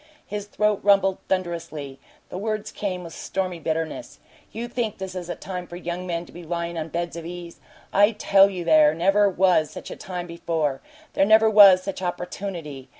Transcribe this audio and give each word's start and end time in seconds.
His 0.25 0.45
throat 0.47 0.79
rumbled 0.81 1.19
thunderously; 1.29 1.99
the 2.29 2.37
words 2.39 2.71
came 2.71 3.03
with 3.03 3.13
stormy 3.13 3.59
bitterness. 3.59 4.17
"You 4.51 4.67
think 4.67 4.97
this 4.97 5.13
is 5.13 5.29
a 5.29 5.35
time 5.35 5.67
for 5.67 5.75
young 5.75 6.07
men 6.07 6.25
to 6.25 6.31
be 6.31 6.41
lyin' 6.43 6.75
on 6.75 6.87
beds 6.89 7.15
of 7.15 7.23
ease? 7.23 7.59
I 7.93 8.13
tell 8.13 8.49
you 8.49 8.63
there 8.63 8.95
never 8.95 9.29
was 9.29 9.69
such 9.69 9.91
a 9.91 9.95
time 9.95 10.25
before; 10.25 10.81
there 11.13 11.23
never 11.23 11.51
was 11.51 11.83
such 11.83 12.01
opportunity. 12.01 12.89